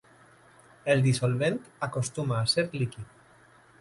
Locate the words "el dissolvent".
0.93-1.59